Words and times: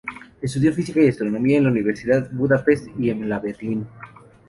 Estudió 0.41 0.73
física 0.73 0.99
y 0.99 1.09
astronomía 1.09 1.59
en 1.59 1.65
la 1.65 1.69
Universidad 1.69 2.27
de 2.27 2.35
Budapest 2.35 2.87
y 2.97 3.11
en 3.11 3.29
la 3.29 3.37
Berlín. 3.37 3.85